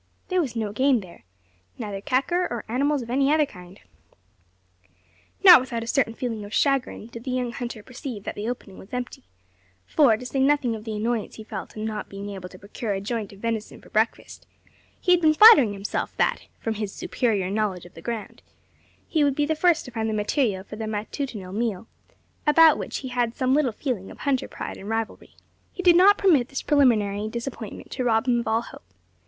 [0.29, 1.25] There was no game there
[1.77, 3.79] neither kakur nor animals of any other kind.
[5.43, 8.79] Not without a certain feeling of chagrin did the young hunter perceive that the opening
[8.79, 9.25] was empty:
[9.85, 12.93] for, to say nothing of the annoyance he felt on not being able to procure
[12.93, 14.47] a joint of venison for breakfast,
[14.99, 18.41] he had been flattering himself that, from his superior knowledge of the ground,
[19.07, 21.87] he would be the first to find the material for their matutinal meal
[22.47, 25.35] about which he had some little feeling of hunter pride and rivalry.
[25.71, 28.87] He did not permit this preliminary disappointment to rob him of all hope.